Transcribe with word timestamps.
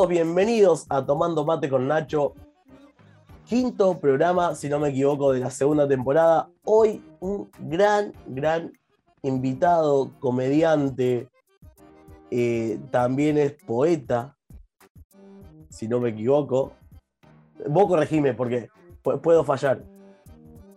todos 0.00 0.08
bienvenidos 0.08 0.86
a 0.88 1.04
Tomando 1.04 1.44
Mate 1.44 1.68
con 1.68 1.86
Nacho. 1.86 2.32
Quinto 3.44 3.98
programa, 4.00 4.54
si 4.54 4.66
no 4.70 4.78
me 4.78 4.88
equivoco, 4.88 5.30
de 5.30 5.40
la 5.40 5.50
segunda 5.50 5.86
temporada. 5.86 6.48
Hoy 6.64 7.04
un 7.20 7.50
gran, 7.58 8.10
gran 8.26 8.72
invitado, 9.20 10.10
comediante, 10.18 11.28
eh, 12.30 12.80
también 12.90 13.36
es 13.36 13.52
poeta, 13.52 14.38
si 15.68 15.86
no 15.86 16.00
me 16.00 16.08
equivoco. 16.08 16.72
Vos 17.68 17.86
corregime 17.86 18.32
porque 18.32 18.70
pu- 19.04 19.20
puedo 19.20 19.44
fallar. 19.44 19.84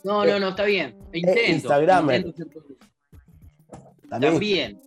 No, 0.04 0.26
no, 0.26 0.38
no, 0.38 0.50
está 0.50 0.66
bien. 0.66 0.98
Intento. 1.14 1.42
Instagramer. 1.50 2.26
intento. 2.26 2.60
También, 4.10 4.82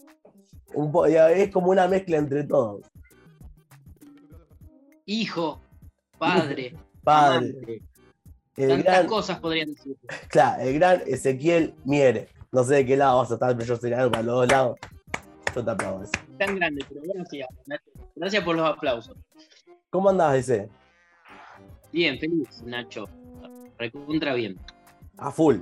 un 0.74 0.92
es 1.08 1.50
como 1.50 1.70
una 1.70 1.88
mezcla 1.88 2.18
entre 2.18 2.44
todos. 2.44 2.82
Hijo, 5.06 5.60
padre, 6.18 6.74
Padre, 7.04 7.36
amante. 7.36 7.82
Tantas 8.56 8.84
gran, 8.84 9.06
cosas 9.06 9.38
podrían 9.38 9.72
decir. 9.72 9.96
claro, 10.28 10.62
el 10.62 10.74
gran 10.74 11.02
Ezequiel 11.06 11.74
Miere. 11.84 12.28
No 12.50 12.64
sé 12.64 12.74
de 12.76 12.86
qué 12.86 12.96
lado 12.96 13.18
vas 13.18 13.30
a 13.30 13.34
estar, 13.34 13.56
pero 13.56 13.76
yo 13.76 13.96
algo 13.96 14.10
para 14.10 14.22
los 14.24 14.34
dos 14.34 14.48
lados. 14.48 14.78
Yo 15.54 15.64
te 15.64 15.70
aplaudo 15.70 16.02
eso. 16.02 16.12
Tan 16.38 16.56
grande, 16.56 16.84
pero 16.88 17.00
Nacho. 17.14 17.86
Gracias 18.16 18.44
por 18.44 18.56
los 18.56 18.68
aplausos. 18.68 19.16
¿Cómo 19.90 20.10
andás, 20.10 20.36
ese? 20.36 20.68
Bien, 21.92 22.18
feliz, 22.18 22.62
Nacho. 22.64 23.08
Recontra 23.78 24.34
bien. 24.34 24.58
A 25.18 25.30
full. 25.30 25.58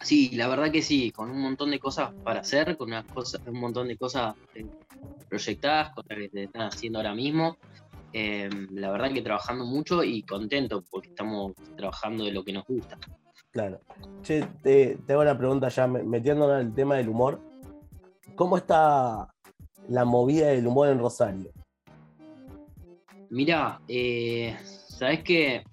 Sí, 0.00 0.30
la 0.34 0.48
verdad 0.48 0.70
que 0.70 0.82
sí, 0.82 1.10
con 1.10 1.30
un 1.30 1.40
montón 1.40 1.70
de 1.70 1.80
cosas 1.80 2.12
para 2.22 2.40
hacer, 2.40 2.76
con 2.76 2.88
unas 2.88 3.04
cosas, 3.06 3.40
un 3.46 3.58
montón 3.58 3.88
de 3.88 3.96
cosas 3.96 4.34
eh, 4.54 4.66
proyectadas, 5.36 5.94
cosas 5.94 6.18
que 6.18 6.28
se 6.28 6.42
están 6.44 6.62
haciendo 6.62 6.98
ahora 6.98 7.14
mismo. 7.14 7.56
Eh, 8.12 8.50
la 8.72 8.90
verdad 8.90 9.10
que 9.14 9.22
trabajando 9.22 9.64
mucho 9.64 10.04
y 10.04 10.22
contento 10.24 10.84
porque 10.90 11.08
estamos 11.08 11.52
trabajando 11.74 12.24
de 12.24 12.32
lo 12.32 12.44
que 12.44 12.52
nos 12.52 12.64
gusta. 12.66 12.98
Claro. 13.50 13.80
Che, 14.22 14.46
te, 14.62 14.98
te 15.06 15.12
hago 15.14 15.22
una 15.22 15.38
pregunta 15.38 15.68
ya, 15.70 15.86
me- 15.86 16.02
metiéndonos 16.02 16.60
en 16.60 16.66
el 16.68 16.74
tema 16.74 16.96
del 16.96 17.08
humor. 17.08 17.40
¿Cómo 18.34 18.58
está 18.58 19.32
la 19.88 20.04
movida 20.04 20.48
del 20.48 20.66
humor 20.66 20.88
en 20.88 20.98
Rosario? 20.98 21.50
Mira, 23.30 23.80
eh, 23.88 24.54
sabes 24.62 25.22
que 25.24 25.64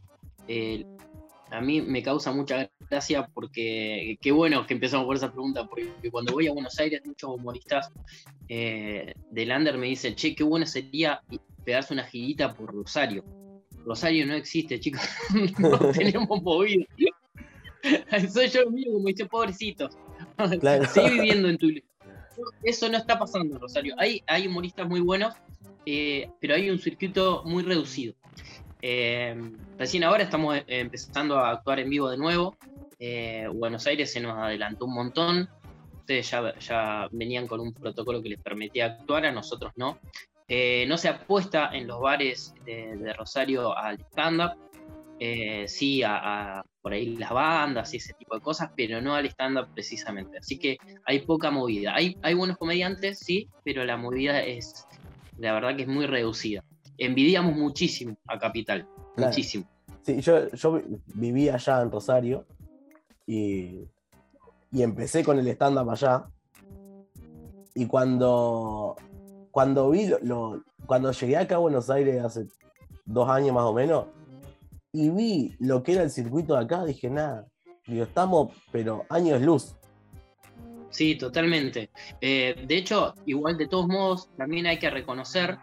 a 1.51 1.61
mí 1.61 1.81
me 1.81 2.03
causa 2.03 2.31
mucha 2.31 2.69
gracia 2.89 3.27
porque 3.33 4.17
qué 4.21 4.31
bueno 4.31 4.65
que 4.65 4.73
empezamos 4.73 5.05
por 5.05 5.15
esa 5.15 5.31
pregunta, 5.31 5.65
porque 5.67 6.11
cuando 6.11 6.33
voy 6.33 6.47
a 6.47 6.53
Buenos 6.53 6.77
Aires 6.79 7.01
muchos 7.05 7.31
humoristas 7.31 7.91
eh, 8.47 9.13
del 9.31 9.51
under 9.51 9.77
me 9.77 9.87
dicen, 9.87 10.15
che, 10.15 10.35
qué 10.35 10.43
bueno 10.43 10.65
sería 10.65 11.21
pegarse 11.65 11.93
una 11.93 12.03
girita 12.03 12.53
por 12.53 12.73
Rosario. 12.73 13.23
Rosario 13.85 14.25
no 14.25 14.33
existe, 14.33 14.79
chicos, 14.79 15.01
no 15.59 15.77
tenemos 15.91 16.41
movida. 16.41 16.85
Soy 18.33 18.49
yo 18.49 18.69
mío, 18.69 18.91
como 18.91 19.07
dice, 19.07 19.25
pobrecito. 19.25 19.89
Claro. 20.59 20.85
Sigue 20.85 21.11
viviendo 21.11 21.49
en 21.49 21.57
tu... 21.57 21.69
Eso 22.63 22.89
no 22.89 22.97
está 22.97 23.17
pasando 23.17 23.55
en 23.55 23.61
Rosario. 23.61 23.95
Hay, 23.97 24.21
hay 24.27 24.47
humoristas 24.47 24.87
muy 24.87 24.99
buenos, 24.99 25.33
eh, 25.85 26.29
pero 26.39 26.55
hay 26.55 26.69
un 26.69 26.79
circuito 26.79 27.43
muy 27.45 27.63
reducido. 27.63 28.13
Eh, 28.81 29.35
recién 29.77 30.03
ahora 30.03 30.23
estamos 30.23 30.57
eh, 30.57 30.63
empezando 30.67 31.37
a 31.37 31.51
actuar 31.51 31.79
en 31.79 31.89
vivo 31.89 32.09
de 32.09 32.17
nuevo. 32.17 32.55
Eh, 32.97 33.47
Buenos 33.53 33.85
Aires 33.87 34.11
se 34.11 34.19
nos 34.19 34.37
adelantó 34.37 34.85
un 34.85 34.93
montón. 34.93 35.49
Ustedes 35.97 36.31
ya, 36.59 37.07
venían 37.11 37.47
con 37.47 37.59
un 37.59 37.73
protocolo 37.73 38.21
que 38.21 38.29
les 38.29 38.39
permitía 38.39 38.85
actuar, 38.85 39.25
a 39.25 39.31
nosotros 39.31 39.71
no. 39.75 39.99
No 40.87 40.97
se 40.97 41.07
apuesta 41.07 41.69
en 41.71 41.85
los 41.85 42.01
bares 42.01 42.55
de, 42.65 43.13
Rosario 43.13 43.77
al 43.77 43.99
stand-up. 44.11 44.53
Sí, 45.67 46.01
a, 46.01 46.57
a, 46.57 46.65
por 46.81 46.93
ahí 46.93 47.15
las 47.15 47.29
bandas 47.29 47.93
y 47.93 47.97
ese 47.97 48.13
tipo 48.13 48.33
de 48.33 48.41
cosas, 48.41 48.71
pero 48.75 48.99
no 49.01 49.13
al 49.13 49.27
stand-up 49.27 49.67
precisamente. 49.75 50.39
Así 50.39 50.57
que 50.57 50.77
hay 51.05 51.19
poca 51.19 51.51
movida. 51.51 51.93
Hay, 51.93 52.17
hay 52.23 52.33
buenos 52.33 52.57
comediantes, 52.57 53.19
sí, 53.19 53.47
pero 53.63 53.85
la 53.85 53.95
movida 53.95 54.41
es, 54.41 54.87
la 55.37 55.53
verdad 55.53 55.75
que 55.75 55.83
es 55.83 55.87
muy 55.87 56.07
reducida. 56.07 56.63
Envidiamos 56.99 57.55
muchísimo 57.55 58.15
a 58.27 58.37
Capital, 58.37 58.87
Claro. 59.15 59.29
muchísimo. 59.31 59.65
Sí, 60.03 60.21
yo, 60.21 60.49
yo 60.51 60.81
vivía 61.15 61.55
allá 61.55 61.81
en 61.81 61.91
Rosario 61.91 62.45
y, 63.27 63.85
y 64.71 64.81
empecé 64.81 65.23
con 65.23 65.37
el 65.39 65.47
stand-up 65.49 65.89
allá. 65.89 66.25
Y 67.75 67.85
cuando, 67.85 68.95
cuando 69.51 69.89
vi 69.89 70.07
lo, 70.07 70.19
lo- 70.21 70.63
cuando 70.85 71.11
llegué 71.11 71.37
acá 71.37 71.55
a 71.55 71.59
Buenos 71.59 71.89
Aires 71.89 72.23
hace 72.23 72.47
dos 73.05 73.29
años 73.29 73.53
más 73.53 73.63
o 73.65 73.73
menos, 73.73 74.05
y 74.91 75.09
vi 75.09 75.55
lo 75.59 75.83
que 75.83 75.93
era 75.93 76.03
el 76.03 76.09
circuito 76.09 76.55
de 76.55 76.63
acá, 76.63 76.83
dije, 76.83 77.09
nada, 77.09 77.45
digo, 77.85 78.03
estamos, 78.03 78.51
pero 78.71 79.05
años 79.09 79.39
luz. 79.41 79.75
Sí, 80.89 81.15
totalmente. 81.15 81.91
Eh, 82.19 82.65
de 82.67 82.77
hecho, 82.77 83.13
igual 83.27 83.57
de 83.57 83.67
todos 83.67 83.87
modos, 83.87 84.29
también 84.35 84.65
hay 84.65 84.79
que 84.79 84.89
reconocer 84.89 85.59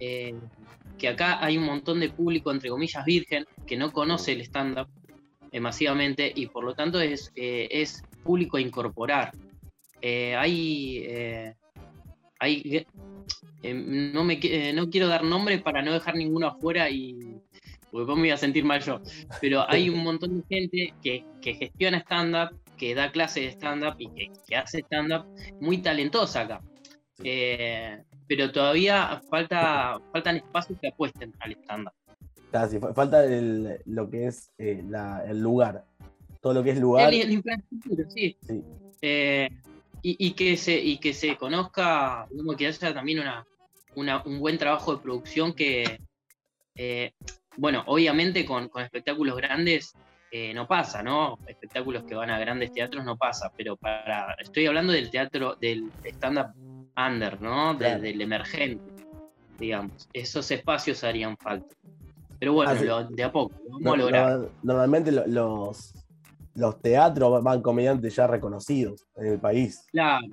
eh, 0.00 0.34
que 0.98 1.08
acá 1.08 1.44
hay 1.44 1.58
un 1.58 1.64
montón 1.64 2.00
de 2.00 2.10
público, 2.10 2.50
entre 2.50 2.70
comillas, 2.70 3.04
virgen, 3.04 3.46
que 3.66 3.76
no 3.76 3.92
conoce 3.92 4.32
el 4.32 4.40
stand-up 4.42 4.88
eh, 5.50 5.60
masivamente 5.60 6.32
y 6.34 6.46
por 6.46 6.64
lo 6.64 6.74
tanto 6.74 7.00
es, 7.00 7.32
eh, 7.34 7.68
es 7.70 8.02
público 8.22 8.56
a 8.56 8.60
incorporar. 8.60 9.32
Hay, 10.02 11.08
hay 12.38 12.86
eh, 13.64 13.72
no, 13.72 14.24
me, 14.24 14.38
no 14.74 14.90
quiero 14.90 15.08
dar 15.08 15.24
nombre 15.24 15.58
para 15.58 15.80
no 15.80 15.94
dejar 15.94 16.16
ninguno 16.16 16.48
afuera 16.48 16.90
y 16.90 17.40
porque 17.90 18.12
me 18.12 18.20
voy 18.20 18.30
a 18.30 18.36
sentir 18.36 18.64
mal 18.64 18.82
yo, 18.82 19.00
pero 19.40 19.64
hay 19.70 19.88
un 19.88 20.02
montón 20.02 20.40
de 20.40 20.44
gente 20.54 20.94
que, 21.02 21.24
que 21.40 21.54
gestiona 21.54 21.98
stand-up, 22.00 22.58
que 22.76 22.94
da 22.94 23.10
clases 23.10 23.44
de 23.44 23.50
stand-up 23.52 23.94
y 23.98 24.08
que, 24.08 24.32
que 24.46 24.56
hace 24.56 24.80
stand-up 24.80 25.24
muy 25.60 25.78
talentosa 25.78 26.40
acá. 26.42 26.60
Eh, 27.22 28.02
pero 28.28 28.50
todavía 28.52 29.20
falta, 29.28 29.98
faltan 30.12 30.36
espacios 30.36 30.78
que 30.80 30.88
apuesten 30.88 31.32
al 31.40 31.52
stand-up. 31.52 31.92
Casi, 32.50 32.78
fa- 32.78 32.94
falta 32.94 33.24
el- 33.24 33.80
lo 33.86 34.08
que 34.08 34.26
es 34.28 34.52
eh, 34.58 34.82
la- 34.88 35.24
el 35.26 35.40
lugar. 35.40 35.84
Todo 36.40 36.54
lo 36.54 36.62
que 36.62 36.70
es 36.70 36.78
lugar. 36.80 37.10
La, 37.12 37.16
infraestructura, 37.16 38.04
sí. 38.10 38.36
Sí. 38.46 38.62
Eh, 39.02 39.48
y, 40.02 40.28
y 40.28 40.32
que 40.32 40.56
se, 40.56 40.78
y 40.78 40.98
que 40.98 41.12
se 41.14 41.36
conozca, 41.36 42.26
digamos, 42.30 42.56
que 42.56 42.66
haya 42.66 42.94
también 42.94 43.20
una, 43.20 43.46
una- 43.94 44.22
un 44.24 44.38
buen 44.38 44.58
trabajo 44.58 44.94
de 44.94 45.02
producción 45.02 45.52
que, 45.54 45.98
eh, 46.76 47.12
bueno, 47.56 47.82
obviamente 47.86 48.44
con, 48.44 48.68
con 48.68 48.82
espectáculos 48.82 49.36
grandes 49.36 49.92
eh, 50.30 50.52
no 50.52 50.66
pasa, 50.66 51.02
¿no? 51.02 51.38
Espectáculos 51.46 52.04
que 52.04 52.14
van 52.16 52.28
a 52.30 52.38
grandes 52.40 52.72
teatros 52.72 53.04
no 53.04 53.16
pasa, 53.16 53.52
pero 53.56 53.76
para, 53.76 54.34
estoy 54.40 54.66
hablando 54.66 54.92
del 54.92 55.08
teatro, 55.10 55.54
del 55.60 55.90
stand-up 56.04 56.48
under, 56.96 57.40
¿no? 57.40 57.72
De- 57.74 57.78
Claro. 57.78 58.02
del 58.02 58.20
emergente, 58.20 58.84
digamos. 59.58 60.08
Esos 60.12 60.50
espacios 60.50 61.02
harían 61.04 61.36
falta. 61.36 61.74
Pero 62.38 62.52
bueno, 62.52 62.72
Ah, 62.72 62.76
sí. 62.78 62.84
lo- 62.84 63.04
de 63.04 63.22
a 63.22 63.32
poco, 63.32 63.54
lo 63.64 63.70
vamos 63.70 63.82
No- 63.82 63.92
a 63.92 63.96
lograr. 63.96 64.38
no- 64.38 64.48
normalmente 64.62 65.12
lo- 65.12 65.26
los, 65.26 65.94
los 66.54 66.80
teatros 66.80 67.42
van 67.42 67.62
comediantes 67.62 68.14
ya 68.16 68.26
reconocidos 68.26 69.04
en 69.16 69.26
el 69.26 69.38
país. 69.38 69.86
Claro. 69.90 70.26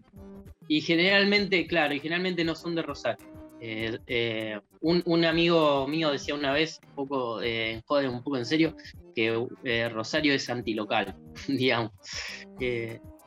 Y 0.68 0.82
generalmente, 0.82 1.66
claro, 1.68 1.94
y 1.94 2.00
generalmente 2.00 2.44
no 2.44 2.56
son 2.56 2.76
de 2.76 2.82
Rosario. 2.84 3.26
Eh, 3.64 4.00
eh, 4.08 4.60
un, 4.82 5.04
un 5.06 5.24
amigo 5.26 5.86
mío 5.88 6.10
decía 6.12 6.34
una 6.34 6.52
vez, 6.52 6.80
un 6.90 6.96
poco, 6.96 7.42
eh, 7.44 7.82
joder, 7.86 8.10
un 8.10 8.24
poco 8.24 8.38
en 8.38 8.46
serio, 8.46 8.76
que 9.16 9.48
Rosario 9.94 10.34
es 10.34 10.50
antilocal, 10.50 11.16
digamos. 11.48 11.92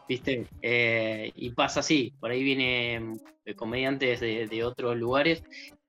¿Viste? 0.06 0.46
Eh, 0.60 1.32
y 1.34 1.50
pasa 1.50 1.80
así, 1.80 2.12
por 2.20 2.30
ahí 2.30 2.42
vienen 2.42 3.20
eh, 3.44 3.54
comediantes 3.54 4.20
de, 4.20 4.46
de 4.46 4.64
otros 4.64 4.96
lugares 4.96 5.42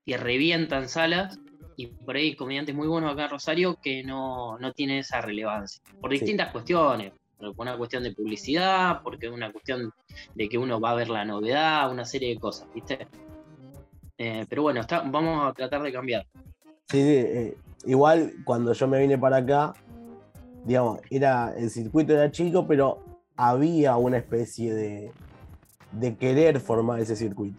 que 0.04 0.16
revientan 0.16 0.88
salas 0.88 1.38
y 1.76 1.88
por 1.88 2.16
ahí 2.16 2.34
comediantes 2.34 2.74
muy 2.74 2.88
buenos 2.88 3.12
acá 3.12 3.24
en 3.24 3.30
Rosario 3.30 3.76
que 3.82 4.02
no, 4.02 4.58
no 4.58 4.72
tienen 4.72 4.98
esa 4.98 5.20
relevancia, 5.20 5.82
por 6.00 6.10
Sí. 6.10 6.18
distintas 6.18 6.50
cuestiones, 6.50 7.12
por 7.36 7.52
una 7.58 7.76
cuestión 7.76 8.02
de 8.04 8.12
publicidad, 8.14 9.02
porque 9.02 9.26
es 9.26 9.32
una 9.32 9.52
cuestión 9.52 9.92
de 10.34 10.48
que 10.48 10.56
uno 10.56 10.80
va 10.80 10.92
a 10.92 10.94
ver 10.94 11.10
la 11.10 11.24
novedad, 11.26 11.90
una 11.92 12.06
serie 12.06 12.30
de 12.30 12.38
cosas, 12.40 12.66
¿viste? 12.74 13.06
Eh, 14.16 14.46
pero 14.48 14.62
bueno, 14.62 14.80
está- 14.80 15.02
vamos 15.02 15.46
a 15.46 15.52
tratar 15.52 15.82
de 15.82 15.92
cambiar. 15.92 16.26
Sí, 16.88 17.02
sí, 17.02 17.14
eh, 17.16 17.56
igual 17.84 18.32
cuando 18.44 18.72
yo 18.72 18.88
me 18.88 18.98
vine 19.00 19.18
para 19.18 19.36
acá, 19.38 19.74
digamos, 20.64 21.00
era, 21.10 21.52
el 21.58 21.68
circuito 21.68 22.14
era 22.14 22.30
chico, 22.30 22.66
pero 22.66 23.04
había 23.36 23.96
una 23.96 24.18
especie 24.18 24.74
de, 24.74 25.12
de 25.92 26.16
querer 26.16 26.60
formar 26.60 27.00
ese 27.00 27.16
circuito. 27.16 27.58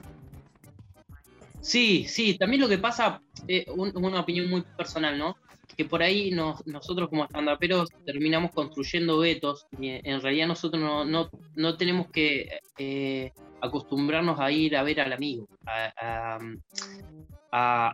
Sí, 1.62 2.06
sí, 2.08 2.38
también 2.38 2.62
lo 2.62 2.70
que 2.70 2.78
pasa, 2.78 3.22
eh, 3.48 3.66
un- 3.76 3.92
una 3.96 4.22
opinión 4.22 4.50
muy 4.50 4.64
personal, 4.78 5.18
¿no? 5.18 5.36
Que 5.76 5.86
por 5.86 6.02
ahí 6.02 6.32
nos- 6.32 6.66
nosotros 6.66 7.10
como 7.10 7.26
estandaperos 7.26 7.90
terminamos 8.06 8.52
construyendo 8.52 9.20
vetos 9.20 9.66
y 9.80 9.90
en 9.90 10.22
realidad 10.22 10.48
nosotros 10.48 10.82
no, 10.82 11.04
no, 11.06 11.30
no 11.56 11.78
tenemos 11.78 12.08
que 12.12 12.48
eh, 12.78 13.32
acostumbrarnos 13.62 14.40
a 14.40 14.52
ir 14.52 14.78
a 14.78 14.84
ver 14.84 15.02
al 15.02 15.14
amigo, 15.14 15.48
a, 15.66 16.40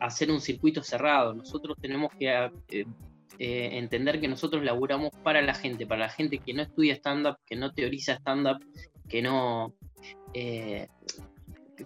hacer 0.02 0.32
un 0.32 0.42
circuito 0.42 0.84
cerrado. 0.84 1.34
Nosotros 1.34 1.78
tenemos 1.82 2.12
que 2.20 2.50
eh, 2.70 2.86
eh, 3.40 3.72
entender 3.74 4.20
que 4.20 4.28
nosotros 4.28 4.64
laburamos 4.64 5.12
para 5.24 5.42
la 5.42 5.54
gente, 5.54 5.86
para 5.86 6.02
la 6.02 6.10
gente 6.10 6.40
que 6.40 6.54
no 6.54 6.64
estudia 6.64 6.96
stand-up, 6.96 7.38
que 7.46 7.56
no 7.56 7.74
teoriza 7.74 8.14
stand-up, 8.14 8.64
que 9.08 9.22
no... 9.22 9.74
Eh, 10.34 10.88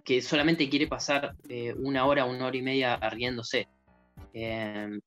que 0.04 0.22
solamente 0.22 0.70
quiere 0.70 0.86
pasar 0.88 1.36
una 1.78 2.06
hora, 2.06 2.26
una 2.26 2.46
hora 2.46 2.58
y 2.58 2.62
media 2.62 2.98
riéndose. 3.10 3.68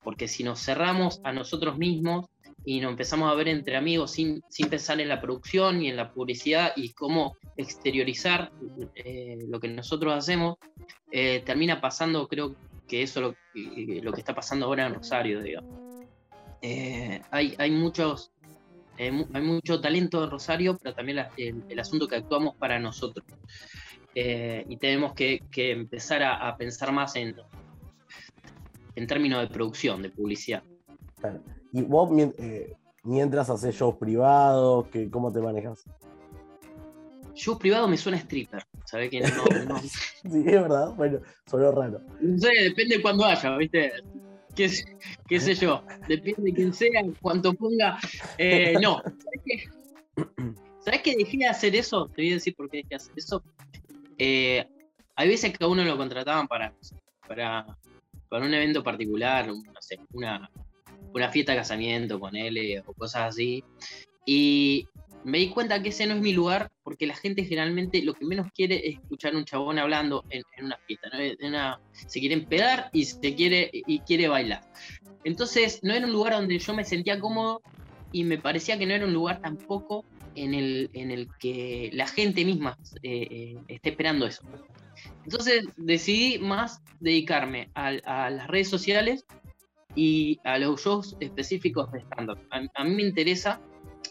porque 0.03 0.27
si 0.27 0.43
nos 0.43 0.61
cerramos 0.61 1.21
a 1.23 1.33
nosotros 1.33 1.79
mismos, 1.79 2.27
y 2.65 2.81
nos 2.81 2.91
empezamos 2.91 3.31
a 3.31 3.35
ver 3.35 3.49
entre 3.49 3.77
amigos 3.77 4.13
sin, 4.13 4.43
sin 4.49 4.69
pensar 4.69 5.01
en 5.01 5.09
la 5.09 5.21
producción 5.21 5.83
y 5.83 5.89
en 5.89 5.97
la 5.97 6.13
publicidad 6.13 6.73
y 6.77 6.93
cómo 6.93 7.37
exteriorizar 7.57 8.53
eh, 8.95 9.39
lo 9.49 9.61
que 9.61 9.69
nosotros 9.69 10.15
hacemos, 10.15 10.57
eh, 11.11 11.43
termina 11.45 11.81
pasando, 11.81 12.29
creo 12.29 12.55
que 12.87 13.03
eso 13.03 13.35
es 13.55 13.63
lo, 13.65 14.03
lo, 14.03 14.13
que 14.13 14.21
está 14.21 14.35
pasando 14.35 14.67
ahora 14.67 14.87
en 14.87 14.95
Rosario, 14.95 15.41
digamos. 15.43 15.90
Eh, 16.63 17.23
hay, 17.31 17.55
hay, 17.59 17.71
muchos, 17.71 18.33
hay 18.99 19.43
mucho 19.43 19.81
talento 19.81 20.25
en 20.25 20.31
Rosario, 20.31 20.79
pero 20.83 20.95
también 20.95 21.27
el, 21.37 21.79
asunto 21.79 22.07
que 22.07 22.17
actuamos 22.17 22.57
para 22.57 22.79
nosotros. 22.79 23.25
y 24.15 24.77
tenemos 24.77 25.15
que, 25.15 25.43
que 25.51 25.73
empezar 25.73 26.23
a, 26.23 26.49
a, 26.49 26.57
pensar 26.57 26.93
más 26.93 27.17
en, 27.17 27.37
en 28.95 29.07
términos 29.07 29.41
de 29.41 29.49
producción, 29.49 30.03
de 30.03 30.11
publicidad. 30.11 30.63
Y 31.73 31.83
vos, 31.83 32.11
eh, 32.39 32.77
mientras 33.05 33.51
haces 33.51 33.75
shows 33.75 33.97
privados, 33.97 34.87
que, 34.89 35.11
¿cómo 35.11 35.33
te 35.33 35.41
manejas? 35.41 35.85
Shows 37.35 37.59
privados 37.59 37.89
me 37.89 37.97
suena 37.97 38.19
stripper, 38.19 38.63
¿sabes 38.85 39.09
que 39.11 39.21
no, 39.21 39.29
sí, 39.81 40.43
es 40.45 40.45
verdad, 40.45 40.95
bueno, 40.97 41.21
suena 41.47 41.71
raro. 41.71 42.01
No 42.21 42.39
sé, 42.39 42.51
depende 42.65 42.97
de 42.97 43.03
cuándo 43.03 43.25
haya, 43.25 43.57
¿viste? 43.57 43.93
¿Qué, 44.55 44.69
sé 45.41 45.55
yo? 45.55 45.85
Depende 46.09 46.43
de 46.43 46.53
quién 46.53 46.75
sea, 46.75 47.03
cuánto 47.21 47.53
ponga. 47.55 47.99
Eh, 48.39 48.75
no, 48.81 49.01
¿sabes 49.03 49.41
qué? 49.45 49.69
¿Sabes 50.85 51.03
que 51.03 51.17
dejé 51.17 51.39
de 51.39 51.47
hacer 51.47 51.77
eso? 51.77 52.07
Te 52.09 52.23
voy 52.23 52.31
a 52.33 52.35
decir 52.35 52.55
por 52.55 52.69
qué 52.71 52.79
dejé 52.79 52.89
de 52.91 52.97
hacer 52.97 53.13
eso. 53.17 53.43
Eh, 54.19 54.67
hay 55.17 55.29
veces 55.29 55.57
que 55.57 55.65
a 55.65 55.69
uno 55.69 55.85
lo 55.85 55.97
contrataban 55.97 56.49
para, 56.49 56.75
para, 57.27 57.67
para 58.29 58.45
un 58.45 58.55
evento 58.55 58.83
particular, 58.83 59.47
no 59.49 59.63
sé, 59.81 59.99
una, 60.13 60.51
una 61.13 61.29
fiesta 61.29 61.53
de 61.53 61.59
casamiento 61.59 62.19
con 62.19 62.37
él 62.37 62.83
o 62.87 62.93
cosas 62.93 63.35
así. 63.35 63.65
Y 64.25 64.89
me 65.25 65.39
di 65.39 65.51
cuenta 65.51 65.83
que 65.83 65.91
ese 65.91 66.07
no 66.07 66.15
es 66.15 66.21
mi 66.21 66.33
lugar 66.33 66.71
porque 66.83 67.07
la 67.07 67.15
gente 67.15 67.45
generalmente 67.45 68.03
lo 68.03 68.15
que 68.15 68.25
menos 68.25 68.49
quiere 68.55 68.89
es 68.89 68.95
escuchar 68.97 69.35
a 69.35 69.39
un 69.39 69.45
chabón 69.45 69.79
hablando 69.79 70.25
en, 70.31 70.43
una 70.65 70.77
fiesta. 70.87 71.11
se 71.93 72.21
quiere 72.21 72.35
empedar 72.35 72.91
y, 72.93 73.05
se 73.05 73.35
quiere, 73.35 73.71
y 73.73 74.01
quiere 74.01 74.29
bailar. 74.29 74.63
Entonces 75.25 75.81
no 75.83 75.93
era 75.93 76.07
un 76.07 76.13
lugar 76.13 76.33
donde 76.35 76.59
yo 76.59 76.75
me 76.75 76.85
sentía 76.85 77.21
cómodo 77.21 77.63
y 78.13 78.25
me 78.25 78.39
parecía 78.39 78.79
que 78.79 78.87
no 78.87 78.95
era 78.95 79.07
un 79.07 79.13
lugar 79.13 79.41
tampoco 79.41 80.05
en 80.35 80.55
el, 80.55 80.91
en 80.95 81.11
el 81.11 81.29
que 81.39 81.91
la 81.93 82.07
gente 82.07 82.45
misma 82.45 82.79
eh, 83.03 83.27
eh, 83.31 83.57
esté 83.69 83.91
esperando 83.91 84.27
eso. 84.27 84.43
Entonces 85.25 85.65
decidí 85.77 86.39
más 86.39 86.83
dedicarme 87.01 87.71
a 87.75 87.93
las 88.31 88.47
redes 88.49 88.69
sociales 88.69 89.25
y 89.95 90.39
a 90.45 90.59
los 90.59 90.83
shows 90.83 91.17
específicos 91.21 91.91
de 91.93 92.01
stand-up. 92.01 92.39
A, 92.51 92.85
mí 92.85 92.95
me 92.95 93.03
interesa, 93.03 93.61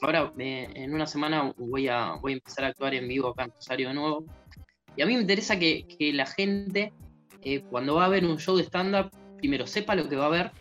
ahora 0.02 0.32
en 0.38 0.94
una 0.94 1.08
semana 1.08 1.54
voy 1.58 1.88
a, 1.88 2.14
voy 2.22 2.34
a 2.34 2.36
empezar 2.36 2.66
a 2.66 2.68
actuar 2.68 2.94
en 2.94 3.08
vivo 3.08 3.30
acá 3.30 3.46
en 3.46 3.52
Rosario 3.52 3.90
de 3.90 3.94
nuevo, 3.94 4.26
y 4.96 5.02
a 5.02 5.06
mí 5.06 5.14
me 5.14 5.22
interesa 5.22 5.58
que, 5.58 5.86
que 5.88 6.14
la 6.14 6.26
gente, 6.26 6.92
eh, 7.44 7.62
cuando 7.62 7.96
va 7.96 8.06
a 8.06 8.10
ver 8.10 8.26
un 8.26 8.38
show 8.38 8.58
de 8.58 8.64
stand-up, 8.64 9.12
primero 9.38 9.66
sepa 9.66 9.96
lo 9.96 10.10
que 10.10 10.16
va 10.16 10.26
a 10.26 10.30
ver 10.30 10.52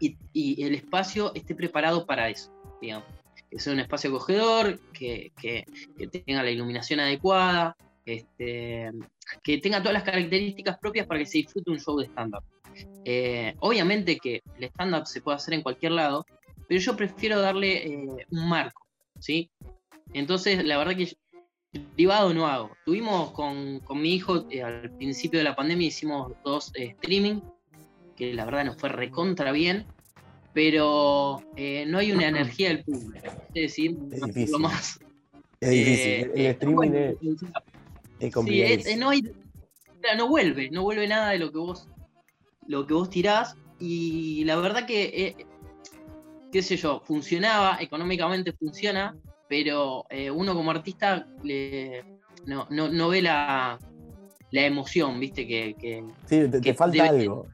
y, 0.00 0.16
y, 0.32 0.62
el 0.62 0.74
espacio 0.74 1.34
esté 1.34 1.54
preparado 1.54 2.06
para 2.06 2.28
eso, 2.28 2.50
digamos. 2.80 3.08
Que 3.50 3.58
sea 3.58 3.72
un 3.72 3.80
espacio 3.80 4.10
acogedor, 4.10 4.80
que, 4.92 5.32
que, 5.40 5.64
que 5.96 6.06
tenga 6.06 6.42
la 6.42 6.50
iluminación 6.50 7.00
adecuada, 7.00 7.76
este, 8.04 8.90
que 9.42 9.58
tenga 9.58 9.80
todas 9.80 9.94
las 9.94 10.02
características 10.02 10.78
propias 10.78 11.06
para 11.06 11.20
que 11.20 11.26
se 11.26 11.38
disfrute 11.38 11.70
un 11.70 11.80
show 11.80 11.98
de 11.98 12.06
stand-up. 12.06 12.44
Eh, 13.04 13.54
obviamente 13.60 14.16
que 14.16 14.42
el 14.58 14.64
stand-up 14.64 15.06
se 15.06 15.20
puede 15.20 15.36
hacer 15.36 15.54
en 15.54 15.62
cualquier 15.62 15.92
lado, 15.92 16.26
pero 16.68 16.80
yo 16.80 16.96
prefiero 16.96 17.40
darle 17.40 17.86
eh, 17.86 18.26
un 18.30 18.48
marco, 18.48 18.86
¿sí? 19.18 19.50
Entonces, 20.12 20.64
la 20.64 20.78
verdad 20.78 20.96
que 20.96 21.16
privado 21.94 22.32
no 22.32 22.46
hago. 22.46 22.70
Tuvimos 22.84 23.32
con, 23.32 23.82
mi 24.00 24.14
hijo 24.14 24.46
eh, 24.50 24.62
al 24.62 24.90
principio 24.96 25.38
de 25.38 25.44
la 25.44 25.56
pandemia, 25.56 25.88
hicimos 25.88 26.32
dos 26.44 26.72
streaming, 26.74 27.40
que 28.16 28.32
la 28.32 28.44
verdad 28.44 28.64
nos 28.64 28.76
fue 28.76 28.88
recontra 28.88 29.52
bien, 29.52 29.86
pero 30.54 31.42
no 31.86 31.98
hay 31.98 32.12
una 32.12 32.28
energía 32.28 32.68
del 32.68 32.84
público. 32.84 33.26
Es 33.54 33.62
decir, 33.62 33.98
es 34.10 34.22
difícil. 34.22 34.58
Más, 34.58 34.98
es 35.60 35.70
difícil. 35.70 36.30
el 36.34 36.46
streaming 36.46 36.90
es, 36.92 37.16
es 38.20 38.34
complicado. 38.34 38.82
Sí, 38.82 38.96
no, 38.96 39.10
hay, 39.10 39.22
no 40.16 40.28
vuelve, 40.28 40.70
no 40.70 40.82
vuelve 40.82 41.06
nada 41.08 41.30
de 41.30 41.38
lo 41.38 41.52
que 41.52 41.58
vos 41.58 41.88
lo 42.68 42.86
que 42.86 42.94
vos 42.94 43.10
tirás 43.10 43.56
y 43.78 44.44
la 44.44 44.56
verdad 44.56 44.86
que, 44.86 45.04
eh, 45.04 45.46
qué 46.56 46.62
sé 46.62 46.78
yo, 46.78 47.02
funcionaba, 47.04 47.76
económicamente 47.80 48.50
funciona, 48.50 49.14
pero 49.46 50.06
eh, 50.08 50.30
uno 50.30 50.54
como 50.54 50.70
artista 50.70 51.26
no, 52.46 53.08
ve 53.10 53.20
la, 53.20 53.78
emoción, 54.50 55.20
viste, 55.20 55.46
que... 55.46 56.02
sí, 56.24 56.48
te, 56.48 56.72
falta 56.72 57.10
algo. 57.10 57.46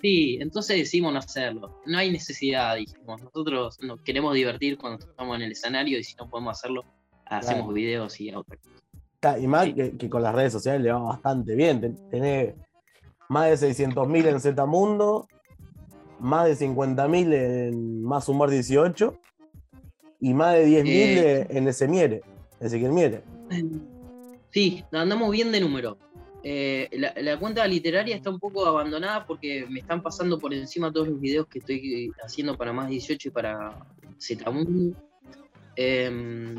Sí, 0.00 0.38
entonces 0.40 0.76
decidimos 0.76 1.14
no 1.14 1.18
hacerlo. 1.18 1.82
No 1.84 1.98
hay 1.98 2.12
necesidad, 2.12 2.76
dijimos. 2.76 3.20
Nosotros 3.22 3.76
nos 3.82 4.00
queremos 4.02 4.34
divertir 4.34 4.78
cuando 4.78 5.04
estamos 5.04 5.34
en 5.38 5.42
el 5.42 5.50
escenario 5.50 5.98
y 5.98 6.04
si 6.04 6.14
no 6.14 6.30
podemos 6.30 6.56
hacerlo, 6.56 6.84
hacemos 7.24 7.74
videos 7.74 8.20
y 8.20 8.32
otra 8.32 8.56
Y 9.40 9.48
más 9.48 9.66
que, 9.74 10.08
con 10.08 10.22
las 10.22 10.32
redes 10.32 10.52
sociales 10.52 10.80
le 10.80 10.92
va 10.92 11.00
bastante 11.00 11.56
bien. 11.56 11.80
Tener 12.08 12.54
más 13.28 13.60
de 13.60 13.68
600.000 13.68 14.28
en 14.28 14.40
Z 14.40 14.64
Mundo, 14.64 15.26
más 16.20 16.46
de 16.46 16.66
50.000 16.66 17.34
en 17.34 18.02
Más 18.02 18.28
Humor 18.28 18.50
18 18.50 19.18
y 20.20 20.34
más 20.34 20.54
de 20.54 20.66
10.000 20.66 20.86
eh, 20.86 21.46
en 21.50 21.68
ese 21.68 21.88
Miere, 21.88 22.22
Ezequiel 22.60 22.92
Miere. 22.92 23.22
Sí, 24.50 24.84
andamos 24.92 25.30
bien 25.30 25.52
de 25.52 25.60
número. 25.60 25.98
Eh, 26.42 26.88
la, 26.92 27.38
cuenta 27.38 27.66
literaria 27.66 28.14
está 28.14 28.30
un 28.30 28.38
poco 28.38 28.64
abandonada 28.64 29.26
porque 29.26 29.66
me 29.68 29.80
están 29.80 30.02
pasando 30.02 30.38
por 30.38 30.54
encima 30.54 30.92
todos 30.92 31.08
los 31.08 31.20
videos 31.20 31.48
que 31.48 31.58
estoy 31.58 32.12
haciendo 32.24 32.56
para 32.56 32.72
más 32.72 32.88
18 32.88 33.28
y 33.28 33.30
para 33.32 33.86
Z 34.18 34.50
Mundo. 34.50 34.96
Em, 35.74 36.56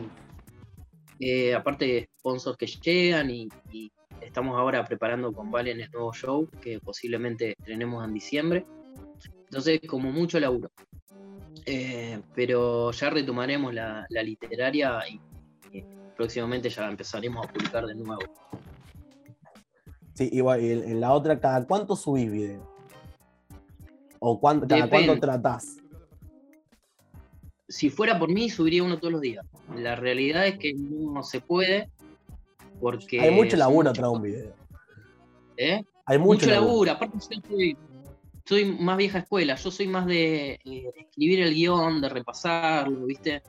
eh, 1.19 1.55
aparte 1.55 1.85
de 1.85 2.09
sponsors 2.19 2.57
que 2.57 2.67
llegan 2.67 3.31
y 3.31 3.49
estamos 4.21 4.57
ahora 4.57 4.83
preparando 4.83 5.31
con 5.31 5.49
Valen 5.49 5.79
el 5.79 5.89
nuevo 5.91 6.13
show 6.13 6.49
que 6.61 6.79
posiblemente 6.79 7.55
tenemos 7.65 8.05
en 8.05 8.13
diciembre. 8.13 8.65
Entonces, 9.49 9.81
como 9.87 10.11
mucho 10.11 10.39
laburo. 10.39 10.71
Eh, 11.65 12.21
pero 12.33 12.91
ya 12.91 13.09
retomaremos 13.09 13.73
la, 13.73 14.05
literaria 14.09 14.99
y, 15.09 15.19
próximamente 16.15 16.69
ya 16.69 16.87
empezaremos 16.87 17.45
a 17.45 17.51
publicar 17.51 17.85
de 17.85 17.95
nuevo. 17.95 18.21
Sí, 20.13 20.29
igual, 20.31 20.63
y 20.63 20.71
en 20.71 20.99
la 20.99 21.13
otra, 21.13 21.39
¿cada 21.39 21.65
cuánto 21.65 21.95
subís 21.95 22.31
video? 22.31 22.67
¿O 24.19 24.39
cuánto, 24.39 24.67
cada 24.67 24.89
cuánto 24.89 25.19
tratás? 25.19 25.77
Si 27.67 27.89
fuera 27.89 28.17
por 28.17 28.29
mí, 28.29 28.49
subiría 28.49 28.81
uno 28.83 28.97
todos 28.97 29.11
los 29.11 29.21
días. 29.21 29.45
La 29.75 29.95
realidad 29.95 30.47
es 30.47 30.57
que 30.57 30.73
no 30.73 31.21
se 31.21 31.41
puede 31.41 31.91
hay 33.19 33.31
mucho 33.31 33.57
laburo 33.57 33.89
atrás 33.89 34.09
de 34.09 34.15
un 34.15 34.21
video. 34.21 34.53
¿Eh? 35.57 35.83
Hay 36.05 36.17
mucho, 36.17 36.45
laburo. 36.45 36.91
Aparte, 36.91 37.17
soy, 38.47 38.65
más 38.65 38.97
vieja 38.97 39.19
escuela. 39.19 39.55
Yo 39.55 39.71
soy 39.71 39.87
más 39.87 40.05
de 40.05 40.59
eh, 40.63 40.91
escribir 40.95 41.41
el 41.41 41.53
guion, 41.53 42.01
de 42.01 42.09
repasarlo, 42.09 43.05
¿viste? 43.05 43.43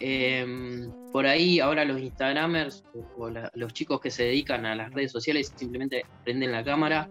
Em, 0.00 0.92
por 1.10 1.26
ahí, 1.26 1.58
ahora 1.58 1.84
los 1.84 2.00
Instagramers 2.00 2.84
o, 3.16 3.30
los 3.54 3.72
chicos 3.72 4.00
que 4.00 4.10
se 4.10 4.24
dedican 4.24 4.64
a 4.64 4.76
las 4.76 4.92
redes 4.92 5.10
sociales 5.10 5.52
simplemente 5.56 6.04
prenden 6.24 6.52
la 6.52 6.62
cámara 6.62 7.08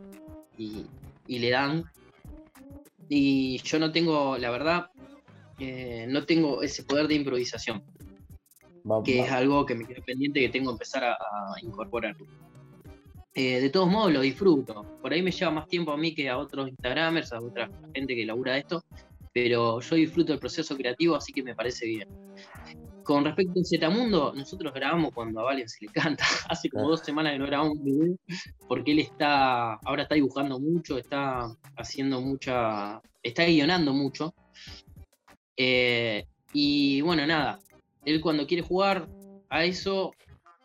y, 0.57 0.85
le 1.27 1.49
dan. 1.49 1.83
Y 3.09 3.57
yo 3.63 3.79
no 3.79 3.91
tengo, 3.91 4.37
la 4.37 4.49
verdad, 4.49 4.89
eh, 5.59 6.05
no 6.07 6.25
tengo 6.25 6.61
ese 6.61 6.83
poder 6.83 7.07
de 7.07 7.15
improvisación 7.15 7.83
que 9.03 9.19
es 9.21 9.31
algo 9.31 9.65
que 9.65 9.75
me 9.75 9.85
queda 9.85 10.01
pendiente 10.05 10.39
que 10.39 10.49
tengo 10.49 10.71
que 10.71 10.75
empezar 10.75 11.03
a, 11.03 11.17
incorporar. 11.61 12.15
Eh, 13.39 13.61
de 13.61 13.69
todos 13.69 13.87
modos 13.87 14.11
lo 14.11 14.21
disfruto. 14.21 14.97
Por 14.99 15.13
ahí 15.13 15.21
me 15.21 15.29
lleva 15.29 15.51
más 15.51 15.67
tiempo 15.67 15.91
a 15.91 15.97
mí 15.97 16.15
que 16.15 16.27
a 16.27 16.39
otros 16.39 16.69
Instagramers, 16.69 17.31
a 17.31 17.39
otra 17.39 17.69
gente 17.93 18.15
que 18.15 18.25
labura 18.25 18.57
esto, 18.57 18.83
pero 19.31 19.79
yo 19.79 19.95
disfruto 19.95 20.33
el 20.33 20.39
proceso 20.39 20.75
creativo, 20.75 21.15
así 21.15 21.31
que 21.31 21.43
me 21.43 21.53
parece 21.53 21.85
bien. 21.85 22.09
con 23.03 23.23
respecto 23.23 23.59
a 23.59 23.63
Zetamundo, 23.63 24.33
nosotros 24.33 24.73
grabamos 24.73 25.13
cuando 25.13 25.39
a 25.39 25.43
Valen 25.43 25.69
se 25.69 25.85
le 25.85 25.91
canta. 25.91 26.23
Hace 26.49 26.67
como 26.67 26.89
dos 26.89 27.01
semanas 27.01 27.33
que 27.33 27.37
no 27.37 27.45
grabamos 27.45 27.77
un 27.77 27.83
video, 27.83 28.15
porque 28.67 28.93
él 28.93 28.99
está, 28.99 29.75
ahora 29.75 30.01
está 30.01 30.15
dibujando 30.15 30.59
mucho, 30.59 30.97
está 30.97 31.55
haciendo 31.77 32.19
mucha, 32.21 32.99
está 33.21 33.45
guionando 33.45 33.93
mucho. 33.93 34.33
Eh, 35.55 36.25
y 36.53 37.01
bueno, 37.01 37.23
nada, 37.27 37.59
él 38.03 38.19
cuando 38.19 38.47
quiere 38.47 38.63
jugar 38.63 39.07
a 39.47 39.63
eso 39.63 40.15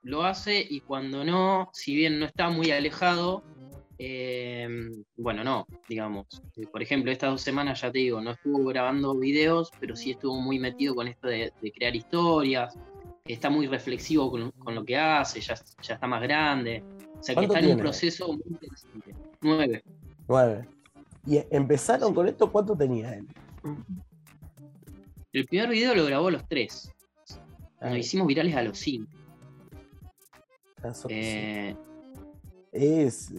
lo 0.03 0.25
hace 0.25 0.65
y 0.69 0.81
cuando 0.81 1.25
no, 1.25 1.71
si 1.73 1.95
bien 1.95 2.19
no 2.19 2.27
está 2.27 2.51
muy 2.51 2.71
alejado, 2.71 3.43
eh, 3.99 4.69
bueno, 5.17 5.45
no, 5.45 5.67
digamos. 5.89 6.27
Eh, 6.57 6.67
por 6.67 6.83
ejemplo, 6.83 7.13
estas 7.13 7.31
dos 7.31 7.43
semanas, 7.43 7.81
ya 7.81 7.93
te 7.93 8.01
digo, 8.01 8.21
no 8.21 8.33
estuvo 8.33 8.65
grabando 8.65 9.15
videos, 9.17 9.71
pero 9.79 9.95
sí 9.95 10.11
estuvo 10.11 10.41
muy 10.41 10.59
metido 10.59 10.95
con 10.95 11.07
esto 11.07 11.29
de, 11.29 11.53
crear 11.75 11.95
historias. 11.95 12.77
Está 13.25 13.49
muy 13.49 13.69
reflexivo 13.69 14.31
con, 14.31 14.75
lo 14.75 14.85
que 14.85 14.97
hace, 14.97 15.41
ya, 15.41 15.55
ya, 15.83 15.95
está 15.95 16.07
más 16.09 16.23
grande. 16.23 16.83
O 17.19 17.23
sea 17.23 17.37
que 17.37 17.45
está 17.45 17.61
en 17.61 17.71
un 17.71 17.79
proceso 17.79 18.27
muy 18.27 18.43
interesante. 18.45 19.15
Nueve. 19.41 19.85
Nueve. 20.27 20.69
¿Y 21.25 21.41
empezaron 21.55 22.13
con 22.13 22.27
esto? 22.27 22.51
¿Cuánto 22.51 22.77
tenía 22.77 23.15
él? 23.15 23.29
El 25.33 25.47
primer 25.47 25.69
video 25.69 25.95
lo 25.95 26.05
grabó 26.07 26.27
a 26.27 26.33
los 26.33 26.49
tres. 26.49 26.93
Nos 27.81 27.97
hicimos 27.97 28.27
virales 28.27 28.57
a 28.57 28.63
los 28.63 28.79
cinco. 28.79 29.22
Eh, 31.09 31.77
es, 32.73 33.31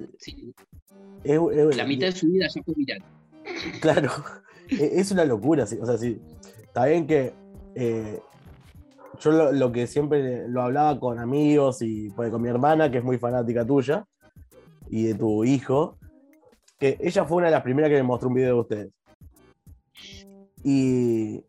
La 1.23 1.85
mitad 1.85 2.07
de 2.07 2.11
su 2.11 2.27
vida 2.27 2.47
ya 2.53 2.63
fue 2.63 2.73
viral. 2.75 3.03
Claro, 3.81 4.09
e, 4.69 4.91
es 4.99 5.11
una 5.11 5.25
locura. 5.25 5.63
O 5.63 5.85
sea, 5.85 5.97
sí, 5.97 6.21
está 6.61 6.85
bien 6.85 7.05
que 7.05 7.33
eh, 7.75 8.19
yo 9.19 9.51
lo, 9.51 9.71
que 9.71 9.87
siempre 9.87 10.47
lo 10.47 10.61
hablaba 10.61 10.99
con 10.99 11.19
amigos 11.19 11.81
y 11.81 12.09
pues, 12.11 12.31
con 12.31 12.41
mi 12.41 12.49
hermana, 12.49 12.91
que 12.91 12.99
es 12.99 13.03
muy 13.03 13.17
fanática 13.17 13.65
tuya, 13.65 14.05
y 14.89 15.03
de 15.03 15.15
tu 15.15 15.43
hijo, 15.43 15.97
que 16.79 16.97
ella 16.99 17.25
fue 17.25 17.37
una 17.37 17.47
de 17.47 17.51
las 17.51 17.63
primeras 17.63 17.89
que 17.89 17.97
me 17.97 18.03
mostró 18.03 18.29
un 18.29 18.35
video 18.35 18.55
de 18.55 18.61
ustedes. 18.61 18.91
Y, 20.63 21.43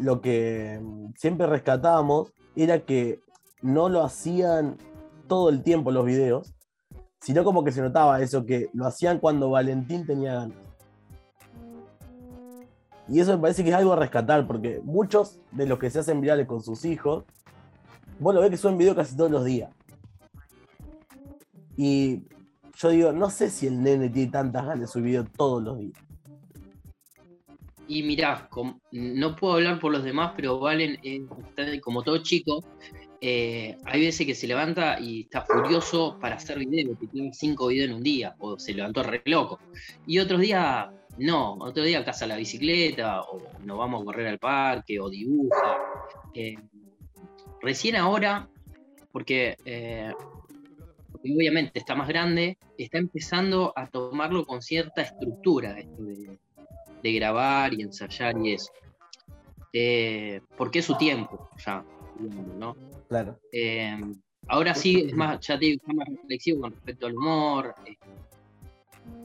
lo 0.00 0.20
que 0.20 0.80
siempre 1.16 1.46
rescatábamos 1.46 2.32
era 2.54 2.80
que 2.80 3.20
no 3.62 3.88
lo 3.88 4.02
hacían 4.02 4.76
todo 5.28 5.50
el 5.50 5.62
tiempo 5.62 5.92
los 5.92 6.04
videos, 6.04 6.54
sino 7.20 7.44
como 7.44 7.62
que 7.64 7.72
se 7.72 7.82
notaba 7.82 8.20
eso, 8.22 8.44
que 8.46 8.68
lo 8.72 8.86
hacían 8.86 9.18
cuando 9.18 9.50
Valentín 9.50 10.06
tenía 10.06 10.34
ganas. 10.34 10.58
Y 13.08 13.20
eso 13.20 13.32
me 13.32 13.38
parece 13.38 13.64
que 13.64 13.70
es 13.70 13.76
algo 13.76 13.92
a 13.92 13.96
rescatar, 13.96 14.46
porque 14.46 14.80
muchos 14.84 15.38
de 15.52 15.66
los 15.66 15.78
que 15.78 15.90
se 15.90 16.00
hacen 16.00 16.20
virales 16.20 16.46
con 16.46 16.62
sus 16.62 16.84
hijos, 16.84 17.24
vos 18.18 18.34
lo 18.34 18.40
ves 18.40 18.50
que 18.50 18.56
suben 18.56 18.76
videos 18.76 18.96
casi 18.96 19.16
todos 19.16 19.30
los 19.30 19.44
días. 19.44 19.70
Y 21.76 22.24
yo 22.76 22.90
digo, 22.90 23.12
no 23.12 23.30
sé 23.30 23.50
si 23.50 23.66
el 23.66 23.82
nene 23.82 24.10
tiene 24.10 24.30
tantas 24.30 24.64
ganas 24.64 24.80
de 24.80 24.86
subir 24.86 25.04
video 25.04 25.24
todos 25.24 25.62
los 25.62 25.78
días. 25.78 25.98
Y 27.86 28.02
mirá, 28.02 28.48
no 28.92 29.36
puedo 29.36 29.54
hablar 29.54 29.80
por 29.80 29.90
los 29.90 30.04
demás, 30.04 30.32
pero 30.36 30.58
Valen, 30.60 30.98
como 31.82 32.02
todo 32.02 32.18
chico, 32.18 32.62
eh, 33.20 33.76
hay 33.84 34.00
veces 34.00 34.26
que 34.26 34.34
se 34.34 34.46
levanta 34.46 34.98
y 35.00 35.22
está 35.22 35.42
furioso 35.42 36.18
para 36.20 36.36
hacer 36.36 36.58
video, 36.58 36.96
que 36.98 37.08
tiene 37.08 37.32
cinco 37.32 37.66
videos 37.66 37.90
en 37.90 37.96
un 37.96 38.02
día, 38.02 38.36
o 38.38 38.58
se 38.58 38.74
levantó 38.74 39.02
re 39.02 39.22
loco. 39.24 39.58
Y 40.06 40.18
otros 40.20 40.40
días, 40.40 40.86
no, 41.18 41.54
otro 41.54 41.82
día 41.82 42.04
caza 42.04 42.26
la 42.26 42.36
bicicleta, 42.36 43.22
o 43.22 43.42
nos 43.64 43.76
vamos 43.76 44.02
a 44.02 44.04
correr 44.04 44.28
al 44.28 44.38
parque, 44.38 45.00
o 45.00 45.10
dibuja. 45.10 45.78
Eh, 46.32 46.54
recién 47.60 47.96
ahora, 47.96 48.48
porque, 49.10 49.56
eh, 49.64 50.12
porque, 51.10 51.34
obviamente 51.34 51.78
está 51.80 51.96
más 51.96 52.06
grande, 52.06 52.56
está 52.76 52.98
empezando 52.98 53.72
a 53.74 53.88
tomarlo 53.88 54.46
con 54.46 54.62
cierta 54.62 55.02
estructura, 55.02 55.76
esto 55.76 56.04
de, 56.04 56.38
de 57.02 57.12
grabar 57.12 57.74
y 57.74 57.82
ensayar 57.82 58.36
y 58.38 58.52
eso. 58.52 58.70
porque 60.56 60.78
es 60.78 60.84
su 60.84 60.96
tiempo, 60.96 61.50
ya, 61.64 61.84
¿no? 62.18 62.76
Claro. 63.08 63.38
Eh, 63.52 63.96
ahora 64.46 64.74
sí, 64.74 65.06
es 65.08 65.14
más, 65.14 65.40
ya 65.46 65.58
te 65.58 65.66
digo, 65.66 65.82
más 65.94 66.08
reflexivo 66.08 66.60
con 66.62 66.72
respecto 66.72 67.06
al 67.06 67.16
humor. 67.16 67.74
Eh, 67.86 67.96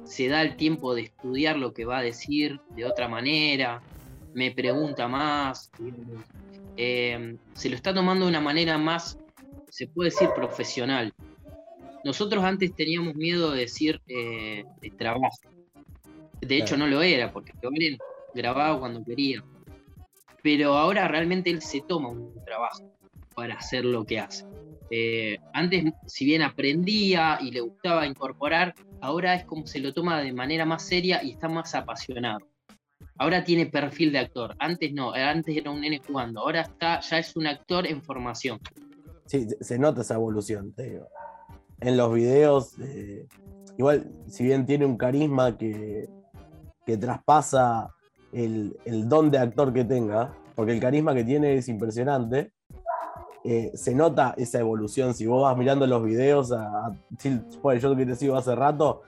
se 0.03 0.27
da 0.27 0.41
el 0.41 0.55
tiempo 0.55 0.93
de 0.95 1.03
estudiar 1.03 1.57
lo 1.57 1.73
que 1.73 1.85
va 1.85 1.99
a 1.99 2.01
decir 2.01 2.59
de 2.75 2.85
otra 2.85 3.07
manera. 3.07 3.81
Me 4.33 4.51
pregunta 4.51 5.07
más. 5.07 5.71
Eh, 6.77 7.37
se 7.53 7.69
lo 7.69 7.75
está 7.75 7.93
tomando 7.93 8.25
de 8.25 8.29
una 8.29 8.41
manera 8.41 8.77
más, 8.77 9.17
se 9.69 9.87
puede 9.87 10.09
decir, 10.09 10.29
profesional. 10.35 11.13
Nosotros 12.03 12.43
antes 12.43 12.75
teníamos 12.75 13.15
miedo 13.15 13.51
de 13.51 13.59
decir 13.59 14.01
trabajo. 14.97 15.37
De 16.41 16.57
hecho, 16.57 16.75
no 16.75 16.87
lo 16.87 17.01
era, 17.01 17.31
porque 17.31 17.53
Gabriel 17.61 17.97
grababa 18.33 18.79
cuando 18.79 19.03
quería. 19.03 19.43
Pero 20.43 20.75
ahora 20.75 21.07
realmente 21.07 21.49
él 21.49 21.61
se 21.63 21.81
toma 21.81 22.09
un 22.09 22.35
trabajo 22.45 22.93
para 23.33 23.55
hacer 23.55 23.85
lo 23.85 24.05
que 24.05 24.19
hace. 24.19 24.45
Eh, 24.91 25.39
antes, 25.53 25.85
si 26.05 26.25
bien 26.25 26.43
aprendía 26.43 27.39
y 27.41 27.49
le 27.49 27.61
gustaba 27.61 28.05
incorporar, 28.05 28.75
ahora 29.01 29.33
es 29.33 29.45
como 29.45 29.65
se 29.65 29.79
lo 29.79 29.91
toma 29.93 30.21
de 30.21 30.33
manera 30.33 30.65
más 30.65 30.83
seria 30.83 31.23
y 31.23 31.31
está 31.31 31.49
más 31.49 31.73
apasionado. 31.73 32.45
Ahora 33.17 33.43
tiene 33.43 33.65
perfil 33.65 34.11
de 34.11 34.19
actor. 34.19 34.55
Antes 34.59 34.93
no, 34.93 35.13
antes 35.13 35.55
era 35.55 35.71
un 35.71 35.81
nene 35.81 36.01
jugando. 36.05 36.41
Ahora 36.41 36.61
está, 36.61 36.99
ya 36.99 37.17
es 37.17 37.35
un 37.35 37.47
actor 37.47 37.87
en 37.87 38.03
formación. 38.03 38.59
Sí, 39.25 39.47
se 39.61 39.79
nota 39.79 40.01
esa 40.01 40.15
evolución. 40.15 40.75
En 41.79 41.97
los 41.97 42.13
videos, 42.13 42.77
eh, 42.79 43.27
igual, 43.77 44.11
si 44.27 44.43
bien 44.43 44.65
tiene 44.65 44.85
un 44.85 44.97
carisma 44.97 45.57
que, 45.57 46.07
que 46.85 46.97
traspasa 46.97 47.89
el, 48.33 49.07
don 49.07 49.29
de 49.29 49.37
actor 49.37 49.73
que 49.73 49.85
tenga, 49.85 50.35
porque 50.55 50.73
el 50.73 50.79
carisma 50.79 51.13
que 51.13 51.23
tiene 51.23 51.55
es 51.55 51.67
impresionante, 51.69 52.51
eh, 53.43 53.71
se 53.73 53.93
nota 53.93 54.33
esa 54.37 54.59
evolución. 54.59 55.13
Si 55.13 55.25
vos 55.25 55.43
vas 55.43 55.57
mirando 55.57 55.85
los 55.85 56.03
videos, 56.03 56.51
a, 56.51 56.91
yo 57.21 57.95
que 57.95 58.05
te 58.05 58.15
sigo 58.15 58.35
hace 58.35 58.55
rato, 58.55 59.01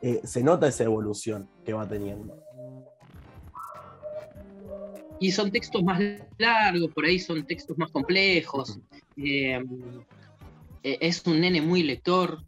eh, 0.00 0.20
se 0.24 0.42
nota 0.42 0.68
esa 0.68 0.84
evolución 0.84 1.48
que 1.64 1.72
va 1.72 1.86
teniendo. 1.86 2.36
Y 5.20 5.30
son 5.30 5.52
textos 5.52 5.82
más 5.84 6.00
largos, 6.38 6.90
por 6.92 7.04
ahí 7.04 7.18
son 7.18 7.46
textos 7.46 7.78
más 7.78 7.90
complejos. 7.90 8.80
Eh, 9.16 9.62
es 10.82 11.24
un 11.26 11.40
nene 11.40 11.60
muy 11.60 11.84
lector, 11.84 12.42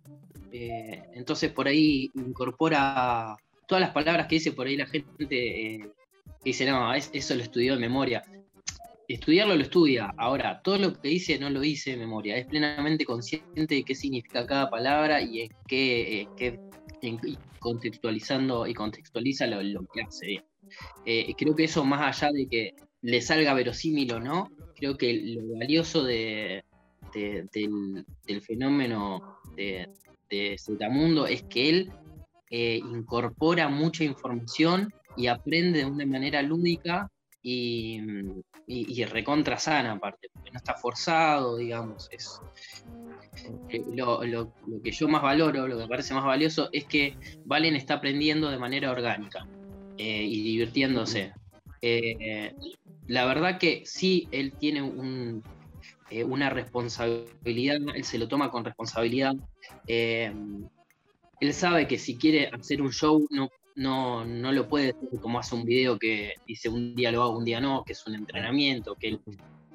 entonces 0.50 1.52
por 1.52 1.68
ahí 1.68 2.10
incorpora 2.14 3.36
todas 3.66 3.80
las 3.80 3.90
palabras 3.90 4.26
que 4.26 4.36
dice 4.36 4.52
por 4.52 4.66
ahí 4.66 4.76
la 4.76 4.86
gente 4.86 5.92
dice, 6.44 6.66
no, 6.66 6.92
eso 6.94 7.34
lo 7.34 7.42
estudió 7.42 7.74
de 7.74 7.80
memoria 7.80 8.22
estudiarlo 9.08 9.54
lo 9.56 9.62
estudia. 9.62 10.12
Ahora, 10.16 10.60
todo 10.62 10.78
lo 10.78 10.92
que 10.92 11.08
dice 11.08 11.38
no 11.38 11.50
lo 11.50 11.60
dice 11.60 11.90
de 11.90 11.96
memoria. 11.96 12.36
Es 12.36 12.46
plenamente 12.46 13.04
consciente 13.04 13.74
de 13.74 13.84
qué 13.84 13.94
significa 13.94 14.46
cada 14.46 14.70
palabra 14.70 15.20
y 15.22 15.42
en 15.42 15.50
qué, 15.66 16.28
contextualizando 17.58 18.66
y 18.66 18.74
contextualiza 18.74 19.46
lo, 19.46 19.86
que 19.92 20.02
hace. 20.02 20.44
Eh, 21.04 21.34
creo 21.36 21.54
que 21.54 21.64
eso, 21.64 21.84
más 21.84 22.22
allá 22.22 22.32
de 22.32 22.46
que 22.46 22.74
le 23.02 23.20
salga 23.20 23.54
verosímil 23.54 24.12
o 24.12 24.20
no, 24.20 24.50
creo 24.76 24.96
que 24.96 25.12
lo 25.14 25.58
valioso 25.58 26.02
de, 26.02 26.64
del, 27.12 28.40
fenómeno 28.40 29.38
de, 29.56 29.88
de 30.30 30.56
es 31.28 31.42
que 31.44 31.68
él 31.68 31.92
eh, 32.50 32.76
incorpora 32.76 33.68
mucha 33.68 34.04
información 34.04 34.92
y 35.16 35.26
aprende 35.26 35.80
de 35.80 35.84
una 35.84 36.06
manera 36.06 36.42
lúdica 36.42 37.10
y, 37.42 38.00
y, 38.66 39.04
recontra 39.04 39.58
sana 39.58 39.92
aparte, 39.92 40.28
porque 40.32 40.50
no 40.50 40.56
está 40.56 40.74
forzado, 40.74 41.58
digamos. 41.58 42.08
Es, 42.10 42.40
eh, 43.68 43.82
lo, 43.94 44.24
lo, 44.24 44.52
que 44.82 44.90
yo 44.90 45.08
más 45.08 45.22
valoro, 45.22 45.68
lo 45.68 45.76
que 45.76 45.82
me 45.82 45.88
parece 45.88 46.14
más 46.14 46.24
valioso, 46.24 46.70
es 46.72 46.84
que 46.86 47.16
Valen 47.44 47.76
está 47.76 47.94
aprendiendo 47.94 48.50
de 48.50 48.58
manera 48.58 48.90
orgánica 48.90 49.46
eh, 49.98 50.24
y 50.24 50.42
divirtiéndose. 50.42 51.34
Eh, 51.82 52.54
la 53.06 53.26
verdad 53.26 53.58
que 53.58 53.82
sí, 53.84 54.26
él 54.30 54.54
tiene 54.58 54.80
un, 54.80 55.42
una 56.26 56.48
responsabilidad, 56.48 57.76
él 57.94 58.04
se 58.04 58.16
lo 58.16 58.26
toma 58.26 58.50
con 58.50 58.64
responsabilidad. 58.64 59.34
él 59.86 61.52
sabe 61.52 61.86
que 61.86 61.98
si 61.98 62.16
quiere 62.16 62.48
hacer 62.48 62.80
un 62.80 62.90
show 62.90 63.26
no 63.30 63.50
no, 63.76 64.24
no 64.24 64.52
lo 64.52 64.68
puede 64.68 64.90
hacer 64.90 65.20
como 65.20 65.38
hace 65.38 65.54
un 65.54 65.64
video 65.64 65.98
que 65.98 66.34
dice 66.46 66.68
un 66.68 66.94
día 66.94 67.10
lo 67.10 67.22
hago, 67.22 67.38
un 67.38 67.44
día 67.44 67.60
no, 67.60 67.84
que 67.84 67.92
es 67.92 68.06
un 68.06 68.14
entrenamiento, 68.14 68.94
que 68.94 69.18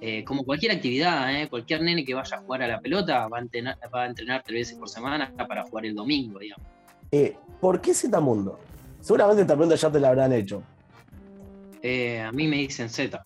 eh, 0.01 0.23
como 0.23 0.45
cualquier 0.45 0.71
actividad, 0.71 1.35
eh, 1.35 1.49
cualquier 1.49 1.81
nene 1.81 2.05
que 2.05 2.13
vaya 2.13 2.37
a 2.37 2.41
jugar 2.41 2.63
a 2.63 2.67
la 2.67 2.79
pelota 2.79 3.27
va 3.27 3.37
a 3.37 3.41
entrenar, 3.41 3.77
va 3.93 4.03
a 4.03 4.05
entrenar 4.07 4.43
tres 4.43 4.59
veces 4.59 4.77
por 4.77 4.87
semana 4.87 5.33
para 5.35 5.63
jugar 5.63 5.85
el 5.85 5.95
domingo, 5.95 6.39
digamos. 6.39 6.65
Eh, 7.11 7.35
¿Por 7.59 7.81
qué 7.81 7.93
Zetamundo? 7.93 8.59
Seguramente 9.01 9.41
esta 9.41 9.75
ya 9.75 9.91
te 9.91 9.99
la 9.99 10.09
habrán 10.09 10.31
hecho. 10.31 10.63
a 11.83 12.31
mí 12.31 12.47
me 12.47 12.57
dicen 12.57 12.89
Z. 12.89 13.21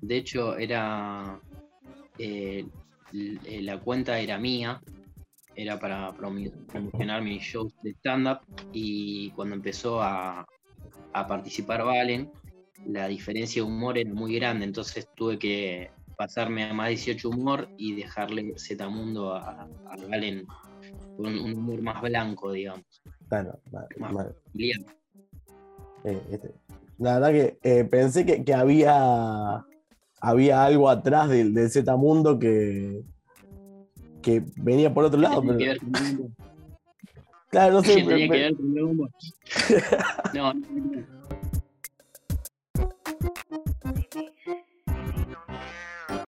De 0.00 0.16
hecho, 0.16 0.56
era. 0.56 1.40
la 3.12 3.80
cuenta 3.80 4.18
era 4.20 4.38
mía. 4.38 4.80
Era 5.56 5.78
para 5.80 6.12
promocionar 6.12 7.22
mis 7.22 7.42
shows 7.42 7.72
de 7.82 7.90
stand-up. 7.94 8.40
Y 8.72 9.30
cuando 9.30 9.54
empezó 9.56 10.02
a, 10.02 10.46
a 11.12 11.26
participar 11.26 11.82
Valen, 11.84 12.30
la 12.86 13.08
diferencia 13.08 13.62
de 13.62 13.68
humor 13.68 13.98
era 13.98 14.12
muy 14.12 14.34
grande. 14.36 14.64
Entonces 14.64 15.08
tuve 15.16 15.38
que 15.38 15.90
pasarme 16.16 16.64
a 16.64 16.74
más 16.74 16.88
18 16.88 17.28
humor 17.28 17.68
y 17.76 17.94
dejarle 17.94 18.54
Zetamundo 18.58 19.34
a, 19.34 19.62
a 19.62 19.96
Valen 20.08 20.46
con 21.16 21.38
un 21.38 21.52
humor 21.54 21.82
más 21.82 22.00
blanco, 22.02 22.52
digamos. 22.52 22.84
Claro, 23.28 23.58
vale, 23.70 23.88
Más. 23.98 24.14
vale. 24.14 24.30
Eh, 26.04 26.22
este, 26.30 26.54
La 26.98 27.18
verdad 27.18 27.32
que 27.32 27.58
eh, 27.62 27.84
pensé 27.84 28.24
que, 28.24 28.44
que 28.44 28.54
había, 28.54 29.64
había 30.20 30.64
algo 30.64 30.88
atrás 30.88 31.28
del, 31.28 31.52
del 31.54 31.70
Z 31.70 31.96
Mundo 31.96 32.38
que, 32.38 33.02
que 34.26 34.42
venía 34.56 34.92
por 34.92 35.04
otro 35.04 35.20
lado. 35.20 35.40
Que 35.40 35.48
pero- 35.52 35.80
humor. 35.86 36.30
claro, 37.48 37.74
no 37.74 37.82
sé. 37.84 37.94
que 37.94 38.02
tenía 38.02 38.28
me- 38.28 38.36
que 38.36 38.42
ver 38.42 38.56
con 38.56 38.76
el 38.76 38.82
no, 40.34 40.52
no. 40.52 40.62